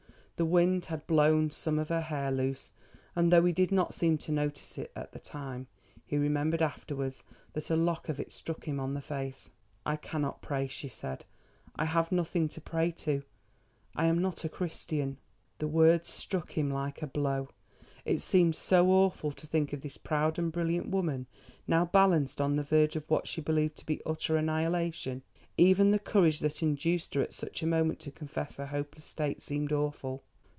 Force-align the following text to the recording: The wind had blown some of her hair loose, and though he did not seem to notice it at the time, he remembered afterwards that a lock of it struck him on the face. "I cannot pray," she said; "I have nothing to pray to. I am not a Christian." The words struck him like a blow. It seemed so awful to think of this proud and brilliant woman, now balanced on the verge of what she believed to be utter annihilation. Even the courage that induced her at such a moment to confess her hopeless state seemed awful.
The 0.37 0.45
wind 0.45 0.85
had 0.85 1.05
blown 1.05 1.51
some 1.51 1.77
of 1.77 1.89
her 1.89 2.01
hair 2.01 2.31
loose, 2.31 2.71
and 3.15 3.31
though 3.31 3.45
he 3.45 3.53
did 3.53 3.71
not 3.71 3.93
seem 3.93 4.17
to 4.17 4.31
notice 4.31 4.75
it 4.79 4.91
at 4.95 5.11
the 5.11 5.19
time, 5.19 5.67
he 6.03 6.17
remembered 6.17 6.63
afterwards 6.63 7.23
that 7.53 7.69
a 7.69 7.75
lock 7.75 8.09
of 8.09 8.19
it 8.19 8.33
struck 8.33 8.67
him 8.67 8.79
on 8.79 8.95
the 8.95 9.03
face. 9.03 9.51
"I 9.85 9.97
cannot 9.97 10.41
pray," 10.41 10.65
she 10.65 10.87
said; 10.87 11.25
"I 11.75 11.85
have 11.85 12.11
nothing 12.11 12.49
to 12.49 12.59
pray 12.59 12.89
to. 12.89 13.21
I 13.95 14.07
am 14.07 14.17
not 14.19 14.43
a 14.43 14.49
Christian." 14.49 15.19
The 15.59 15.67
words 15.67 16.09
struck 16.09 16.53
him 16.57 16.71
like 16.71 17.03
a 17.03 17.07
blow. 17.07 17.49
It 18.03 18.17
seemed 18.19 18.55
so 18.55 18.89
awful 18.89 19.31
to 19.33 19.45
think 19.45 19.73
of 19.73 19.81
this 19.81 19.99
proud 19.99 20.39
and 20.39 20.51
brilliant 20.51 20.89
woman, 20.89 21.27
now 21.67 21.85
balanced 21.85 22.41
on 22.41 22.55
the 22.55 22.63
verge 22.63 22.95
of 22.95 23.07
what 23.11 23.27
she 23.27 23.41
believed 23.41 23.75
to 23.77 23.85
be 23.85 24.01
utter 24.07 24.37
annihilation. 24.37 25.21
Even 25.55 25.91
the 25.91 25.99
courage 25.99 26.39
that 26.39 26.63
induced 26.63 27.13
her 27.13 27.21
at 27.21 27.31
such 27.31 27.61
a 27.61 27.67
moment 27.67 27.99
to 27.99 28.09
confess 28.09 28.57
her 28.57 28.65
hopeless 28.65 29.05
state 29.05 29.39
seemed 29.39 29.71
awful. 29.71 30.23